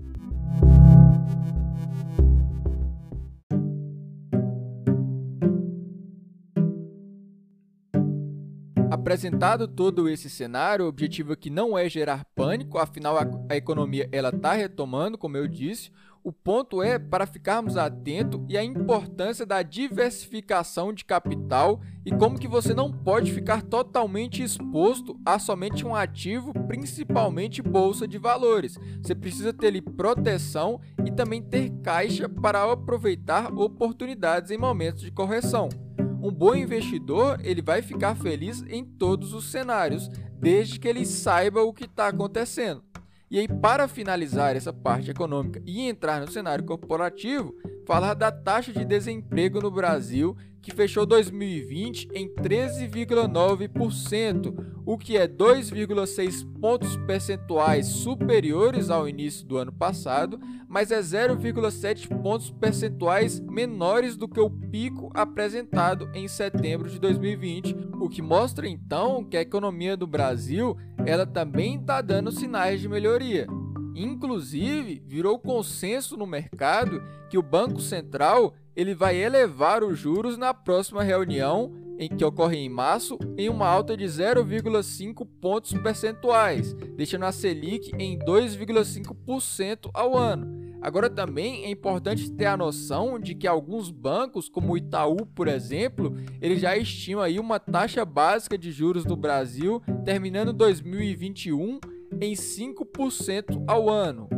Apresentado 9.08 9.70
todo 9.70 10.10
esse 10.10 10.30
cenário, 10.30 10.84
o 10.84 10.90
objetivo 10.90 11.32
aqui 11.32 11.50
não 11.50 11.78
é 11.78 11.88
gerar 11.88 12.26
pânico, 12.36 12.78
afinal 12.78 13.18
a, 13.18 13.26
a 13.50 13.56
economia 13.56 14.10
ela 14.12 14.28
está 14.28 14.52
retomando, 14.52 15.18
como 15.18 15.38
eu 15.38 15.48
disse. 15.48 15.90
O 16.22 16.34
ponto 16.34 16.84
é 16.84 17.00
para 17.00 17.26
ficarmos 17.26 17.78
atentos 17.78 18.42
e 18.50 18.58
a 18.58 18.64
importância 18.66 19.46
da 19.46 19.64
diversificação 19.64 20.92
de 20.92 21.06
capital 21.06 21.80
e 22.06 22.12
como 22.12 22.38
que 22.38 22.50
você 22.50 22.74
não 22.74 22.92
pode 22.92 23.32
ficar 23.32 23.62
totalmente 23.62 24.44
exposto 24.44 25.18
a 25.26 25.40
somente 25.40 25.88
um 25.88 25.96
ativo, 25.96 26.52
principalmente 26.68 27.62
bolsa 27.62 28.06
de 28.06 28.18
valores. 28.18 28.78
Você 29.02 29.16
precisa 29.16 29.54
ter 29.54 29.68
ali 29.68 29.82
proteção 29.82 30.82
e 31.06 31.12
também 31.12 31.42
ter 31.42 31.70
caixa 31.82 32.28
para 32.28 32.70
aproveitar 32.70 33.54
oportunidades 33.54 34.52
em 34.52 34.58
momentos 34.58 35.02
de 35.02 35.12
correção. 35.12 35.87
Um 36.22 36.32
bom 36.32 36.56
investidor 36.56 37.40
ele 37.44 37.62
vai 37.62 37.82
ficar 37.82 38.16
feliz 38.16 38.64
em 38.68 38.84
todos 38.84 39.34
os 39.34 39.52
cenários, 39.52 40.10
desde 40.40 40.80
que 40.80 40.88
ele 40.88 41.06
saiba 41.06 41.62
o 41.62 41.74
que 41.74 41.86
está 41.86 42.08
acontecendo. 42.08 42.84
E 43.30 43.38
aí, 43.38 43.48
para 43.48 43.88
finalizar 43.88 44.56
essa 44.56 44.72
parte 44.72 45.12
econômica 45.12 45.62
e 45.66 45.82
entrar 45.82 46.22
no 46.22 46.32
cenário 46.32 46.64
corporativo, 46.64 47.54
falar 47.86 48.14
da 48.14 48.32
taxa 48.32 48.72
de 48.72 48.86
desemprego 48.86 49.60
no 49.60 49.70
Brasil, 49.70 50.36
que 50.68 50.76
fechou 50.76 51.06
2020 51.06 52.10
em 52.14 52.28
13,9%, 52.28 54.54
o 54.86 54.98
que 54.98 55.16
é 55.16 55.26
2,6 55.26 56.46
pontos 56.60 56.98
percentuais 57.08 57.86
superiores 57.86 58.90
ao 58.90 59.08
início 59.08 59.48
do 59.48 59.56
ano 59.56 59.72
passado, 59.72 60.38
mas 60.68 60.92
é 60.92 61.00
0,7 61.00 62.10
pontos 62.22 62.52
percentuais 62.52 63.40
menores 63.40 64.18
do 64.18 64.28
que 64.28 64.42
o 64.42 64.50
pico 64.50 65.10
apresentado 65.14 66.10
em 66.14 66.28
setembro 66.28 66.90
de 66.90 67.00
2020, 67.00 67.74
o 68.02 68.10
que 68.10 68.22
mostra 68.22 68.68
então 68.68 69.24
que 69.24 69.38
a 69.38 69.42
economia 69.42 69.96
do 69.96 70.06
Brasil 70.06 70.76
ela 71.06 71.26
também 71.26 71.80
está 71.80 72.02
dando 72.02 72.30
sinais 72.30 72.82
de 72.82 72.90
melhoria. 72.90 73.48
Inclusive, 73.96 75.02
virou 75.08 75.40
consenso 75.40 76.18
no 76.18 76.28
mercado 76.28 77.02
que 77.30 77.38
o 77.38 77.42
Banco 77.42 77.80
Central 77.80 78.54
ele 78.78 78.94
vai 78.94 79.18
elevar 79.18 79.84
os 79.84 79.98
juros 79.98 80.38
na 80.38 80.54
próxima 80.54 81.02
reunião, 81.02 81.74
em 81.98 82.08
que 82.08 82.24
ocorre 82.24 82.58
em 82.58 82.70
março, 82.70 83.18
em 83.36 83.50
uma 83.50 83.66
alta 83.68 83.98
de 83.98 84.06
0,5 84.06 85.28
pontos 85.42 85.74
percentuais, 85.74 86.74
deixando 86.96 87.26
a 87.26 87.32
Selic 87.32 87.92
em 87.98 88.20
2,5% 88.20 89.90
ao 89.96 90.16
ano. 90.16 90.78
Agora 90.80 91.10
também 91.10 91.66
é 91.66 91.72
importante 91.72 92.32
ter 92.32 92.46
a 92.46 92.56
noção 92.56 93.20
de 93.20 93.34
que 93.34 93.48
alguns 93.48 93.90
bancos, 93.90 94.48
como 94.48 94.74
o 94.74 94.78
Itaú, 94.78 95.26
por 95.26 95.48
exemplo, 95.48 96.16
ele 96.40 96.56
já 96.56 96.78
estima 96.78 97.24
aí 97.24 97.40
uma 97.40 97.60
taxa 97.60 98.06
básica 98.06 98.56
de 98.56 98.72
juros 98.72 99.04
do 99.04 99.16
Brasil 99.16 99.82
terminando 100.06 100.54
2021 100.54 101.80
em 102.22 102.34
5% 102.34 103.64
ao 103.68 103.90
ano. 103.90 104.37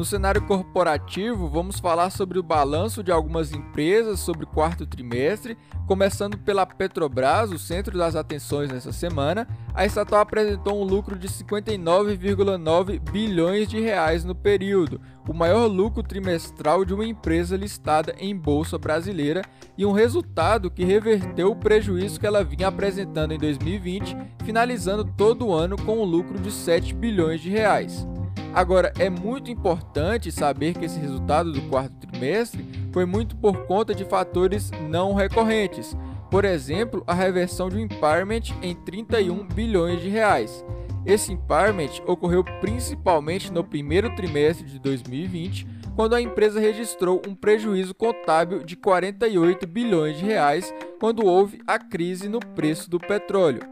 No 0.00 0.06
cenário 0.06 0.40
corporativo, 0.40 1.46
vamos 1.46 1.78
falar 1.78 2.08
sobre 2.08 2.38
o 2.38 2.42
balanço 2.42 3.02
de 3.04 3.12
algumas 3.12 3.52
empresas 3.52 4.18
sobre 4.18 4.44
o 4.44 4.48
quarto 4.48 4.86
trimestre, 4.86 5.58
começando 5.86 6.38
pela 6.38 6.64
Petrobras, 6.64 7.52
o 7.52 7.58
centro 7.58 7.98
das 7.98 8.16
atenções 8.16 8.70
nessa 8.70 8.92
semana. 8.92 9.46
A 9.74 9.84
estatal 9.84 10.20
apresentou 10.20 10.80
um 10.80 10.84
lucro 10.84 11.18
de 11.18 11.28
59,9 11.28 12.98
bilhões 13.12 13.68
de 13.68 13.78
reais 13.78 14.24
no 14.24 14.34
período, 14.34 15.02
o 15.28 15.34
maior 15.34 15.66
lucro 15.66 16.02
trimestral 16.02 16.82
de 16.82 16.94
uma 16.94 17.04
empresa 17.04 17.54
listada 17.54 18.14
em 18.18 18.34
bolsa 18.34 18.78
brasileira 18.78 19.42
e 19.76 19.84
um 19.84 19.92
resultado 19.92 20.70
que 20.70 20.82
reverteu 20.82 21.50
o 21.50 21.56
prejuízo 21.56 22.18
que 22.18 22.26
ela 22.26 22.42
vinha 22.42 22.68
apresentando 22.68 23.34
em 23.34 23.38
2020, 23.38 24.16
finalizando 24.46 25.04
todo 25.04 25.48
o 25.48 25.52
ano 25.52 25.76
com 25.76 25.98
um 25.98 26.04
lucro 26.04 26.40
de 26.40 26.50
7 26.50 26.94
bilhões 26.94 27.42
de 27.42 27.50
reais. 27.50 28.08
Agora, 28.52 28.92
é 28.98 29.08
muito 29.08 29.50
importante 29.50 30.32
saber 30.32 30.74
que 30.74 30.84
esse 30.84 30.98
resultado 30.98 31.52
do 31.52 31.62
quarto 31.68 31.94
trimestre 32.06 32.64
foi 32.92 33.04
muito 33.04 33.36
por 33.36 33.64
conta 33.66 33.94
de 33.94 34.04
fatores 34.04 34.70
não 34.88 35.14
recorrentes. 35.14 35.96
Por 36.30 36.44
exemplo, 36.44 37.02
a 37.06 37.14
reversão 37.14 37.68
de 37.68 37.76
um 37.76 37.80
impairment 37.80 38.42
em 38.60 38.74
31 38.74 39.46
bilhões 39.46 40.00
de 40.00 40.08
reais. 40.08 40.64
Esse 41.06 41.32
impairment 41.32 42.02
ocorreu 42.06 42.44
principalmente 42.60 43.52
no 43.52 43.64
primeiro 43.64 44.14
trimestre 44.14 44.66
de 44.66 44.78
2020, 44.78 45.66
quando 45.96 46.14
a 46.14 46.20
empresa 46.20 46.60
registrou 46.60 47.22
um 47.26 47.34
prejuízo 47.34 47.94
contábil 47.94 48.62
de 48.64 48.76
48 48.76 49.66
bilhões 49.66 50.18
de 50.18 50.24
reais 50.24 50.72
quando 50.98 51.24
houve 51.24 51.60
a 51.66 51.78
crise 51.78 52.28
no 52.28 52.40
preço 52.40 52.90
do 52.90 52.98
petróleo. 52.98 53.62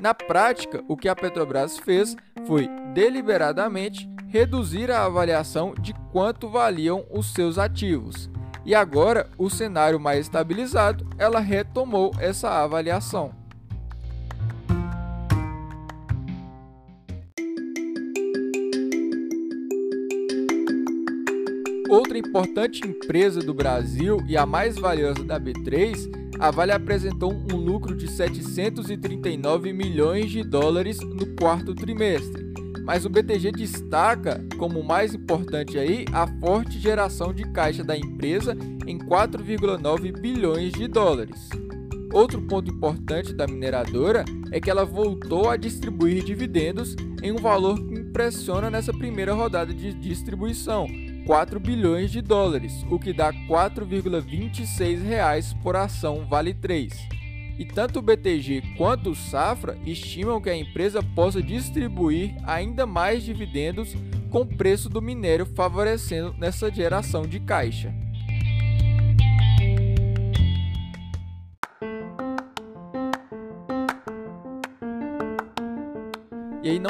Na 0.00 0.14
prática, 0.14 0.82
o 0.88 0.96
que 0.96 1.08
a 1.08 1.14
Petrobras 1.14 1.78
fez 1.78 2.16
foi 2.46 2.66
deliberadamente 2.94 4.08
reduzir 4.30 4.92
a 4.92 5.04
avaliação 5.04 5.74
de 5.74 5.92
quanto 6.12 6.48
valiam 6.48 7.04
os 7.10 7.32
seus 7.32 7.58
ativos. 7.58 8.30
E 8.64 8.74
agora, 8.76 9.28
o 9.36 9.50
cenário 9.50 9.98
mais 9.98 10.20
estabilizado, 10.20 11.04
ela 11.18 11.40
retomou 11.40 12.12
essa 12.16 12.48
avaliação. 12.62 13.34
Outra 21.88 22.16
importante 22.16 22.86
empresa 22.86 23.40
do 23.40 23.52
Brasil 23.52 24.18
e 24.28 24.36
a 24.36 24.46
mais 24.46 24.76
valiosa 24.78 25.24
da 25.24 25.40
B3, 25.40 26.08
a 26.38 26.52
Vale 26.52 26.70
apresentou 26.70 27.32
um 27.32 27.56
lucro 27.56 27.96
de 27.96 28.06
739 28.06 29.72
milhões 29.72 30.30
de 30.30 30.44
dólares 30.44 31.00
no 31.00 31.26
quarto 31.34 31.74
trimestre. 31.74 32.49
Mas 32.90 33.04
o 33.04 33.08
BTG 33.08 33.52
destaca 33.52 34.44
como 34.58 34.82
mais 34.82 35.14
importante 35.14 35.78
aí 35.78 36.04
a 36.12 36.26
forte 36.26 36.76
geração 36.76 37.32
de 37.32 37.44
caixa 37.52 37.84
da 37.84 37.96
empresa 37.96 38.58
em 38.84 38.98
4,9 38.98 40.20
bilhões 40.20 40.72
de 40.72 40.88
dólares. 40.88 41.50
Outro 42.12 42.42
ponto 42.42 42.68
importante 42.68 43.32
da 43.32 43.46
mineradora 43.46 44.24
é 44.50 44.60
que 44.60 44.68
ela 44.68 44.84
voltou 44.84 45.48
a 45.48 45.56
distribuir 45.56 46.24
dividendos 46.24 46.96
em 47.22 47.30
um 47.30 47.36
valor 47.36 47.76
que 47.76 47.94
impressiona 47.94 48.68
nessa 48.68 48.92
primeira 48.92 49.34
rodada 49.34 49.72
de 49.72 49.94
distribuição, 49.94 50.88
4 51.28 51.60
bilhões 51.60 52.10
de 52.10 52.20
dólares, 52.20 52.84
o 52.90 52.98
que 52.98 53.12
dá 53.12 53.32
4,26 53.32 55.00
reais 55.00 55.54
por 55.62 55.76
ação 55.76 56.26
Vale 56.28 56.54
3. 56.54 57.19
E 57.60 57.64
tanto 57.66 57.98
o 57.98 58.02
BTG 58.02 58.62
quanto 58.78 59.10
o 59.10 59.14
Safra 59.14 59.76
estimam 59.84 60.40
que 60.40 60.48
a 60.48 60.56
empresa 60.56 61.02
possa 61.02 61.42
distribuir 61.42 62.34
ainda 62.42 62.86
mais 62.86 63.22
dividendos 63.22 63.94
com 64.30 64.40
o 64.40 64.46
preço 64.46 64.88
do 64.88 65.02
minério 65.02 65.44
favorecendo 65.44 66.34
nessa 66.38 66.72
geração 66.72 67.26
de 67.26 67.38
caixa. 67.38 67.94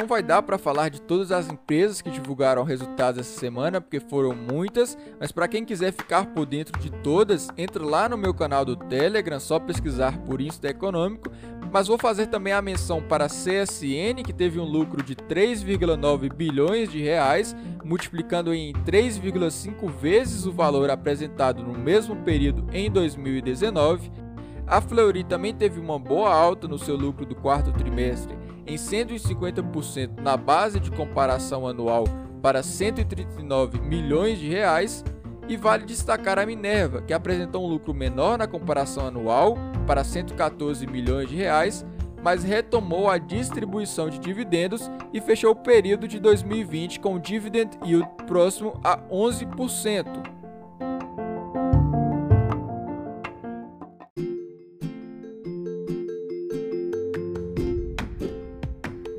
Não 0.01 0.07
vai 0.07 0.23
dar 0.23 0.41
para 0.41 0.57
falar 0.57 0.89
de 0.89 0.99
todas 0.99 1.31
as 1.31 1.47
empresas 1.47 2.01
que 2.01 2.09
divulgaram 2.09 2.63
resultados 2.63 3.19
essa 3.19 3.39
semana, 3.39 3.79
porque 3.79 3.99
foram 3.99 4.33
muitas, 4.33 4.97
mas 5.19 5.31
para 5.31 5.47
quem 5.47 5.63
quiser 5.63 5.93
ficar 5.93 6.25
por 6.25 6.47
dentro 6.47 6.77
de 6.79 6.89
todas, 6.89 7.49
entre 7.55 7.83
lá 7.83 8.09
no 8.09 8.17
meu 8.17 8.33
canal 8.33 8.65
do 8.65 8.75
Telegram, 8.75 9.39
só 9.39 9.59
pesquisar 9.59 10.17
por 10.19 10.41
Insta 10.41 10.69
Econômico, 10.69 11.29
mas 11.71 11.87
vou 11.87 11.99
fazer 11.99 12.27
também 12.27 12.51
a 12.51 12.61
menção 12.63 12.99
para 13.01 13.25
a 13.25 13.29
CSN, 13.29 14.23
que 14.25 14.33
teve 14.33 14.59
um 14.59 14.65
lucro 14.65 15.03
de 15.03 15.15
3,9 15.15 16.33
bilhões 16.33 16.89
de 16.91 16.99
reais, 16.99 17.55
multiplicando 17.83 18.53
em 18.53 18.73
3,5 18.73 19.87
vezes 19.87 20.47
o 20.47 20.51
valor 20.51 20.89
apresentado 20.89 21.63
no 21.63 21.77
mesmo 21.77 22.15
período 22.23 22.65
em 22.73 22.89
2019. 22.89 24.11
A 24.65 24.81
Fleury 24.81 25.23
também 25.23 25.53
teve 25.53 25.79
uma 25.79 25.99
boa 25.99 26.33
alta 26.33 26.67
no 26.67 26.79
seu 26.79 26.95
lucro 26.95 27.25
do 27.25 27.35
quarto 27.35 27.71
trimestre, 27.73 28.40
em 28.71 28.75
150% 28.75 30.21
na 30.21 30.37
base 30.37 30.79
de 30.79 30.89
comparação 30.91 31.67
anual 31.67 32.05
para 32.41 32.63
139 32.63 33.79
milhões 33.81 34.39
de 34.39 34.47
reais 34.47 35.03
e 35.47 35.57
vale 35.57 35.85
destacar 35.85 36.39
a 36.39 36.45
Minerva, 36.45 37.01
que 37.01 37.13
apresentou 37.13 37.65
um 37.65 37.69
lucro 37.69 37.93
menor 37.93 38.37
na 38.37 38.47
comparação 38.47 39.05
anual 39.05 39.57
para 39.85 40.03
114 40.03 40.87
milhões 40.87 41.27
de 41.27 41.35
reais, 41.35 41.85
mas 42.23 42.43
retomou 42.43 43.09
a 43.09 43.17
distribuição 43.17 44.09
de 44.09 44.19
dividendos 44.19 44.89
e 45.11 45.19
fechou 45.19 45.51
o 45.51 45.55
período 45.55 46.07
de 46.07 46.19
2020 46.19 46.99
com 46.99 47.19
dividend 47.19 47.77
yield 47.83 48.07
próximo 48.25 48.79
a 48.83 48.97
11%. 49.09 50.40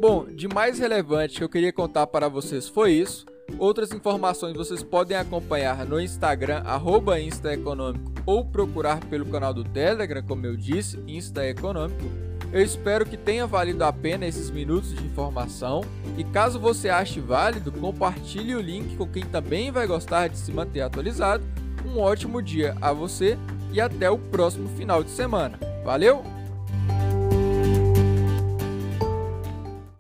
Bom, 0.03 0.27
de 0.27 0.49
mais 0.49 0.81
relevante 0.81 1.39
que 1.39 1.45
eu 1.45 1.49
queria 1.49 1.73
contar 1.73 2.09
para 2.09 2.27
vocês 2.29 2.67
foi 2.67 2.91
isso. 2.91 3.25
Outras 3.57 3.93
informações 3.93 4.57
vocês 4.57 4.83
podem 4.83 5.17
acompanhar 5.17 5.87
no 5.87 6.01
Instagram, 6.01 6.61
arroba 6.65 7.21
InstaEconômico, 7.21 8.11
ou 8.27 8.45
procurar 8.45 8.99
pelo 9.07 9.27
canal 9.27 9.55
do 9.55 9.63
Telegram, 9.63 10.21
como 10.21 10.45
eu 10.45 10.57
disse, 10.57 10.99
Insta 11.07 11.47
Econômico. 11.47 12.03
Eu 12.53 12.61
espero 12.61 13.07
que 13.07 13.17
tenha 13.17 13.47
valido 13.47 13.85
a 13.85 13.93
pena 13.93 14.27
esses 14.27 14.51
minutos 14.51 14.93
de 14.93 15.07
informação 15.07 15.83
e 16.19 16.25
caso 16.25 16.59
você 16.59 16.89
ache 16.89 17.21
válido, 17.21 17.71
compartilhe 17.71 18.57
o 18.57 18.61
link 18.61 18.97
com 18.97 19.07
quem 19.07 19.23
também 19.23 19.71
vai 19.71 19.87
gostar 19.87 20.27
de 20.27 20.37
se 20.37 20.51
manter 20.51 20.81
atualizado. 20.81 21.45
Um 21.87 22.01
ótimo 22.01 22.43
dia 22.43 22.77
a 22.81 22.93
você 22.93 23.39
e 23.73 23.81
até 23.81 24.11
o 24.11 24.19
próximo 24.19 24.69
final 24.71 25.05
de 25.05 25.11
semana. 25.11 25.61
Valeu! 25.85 26.42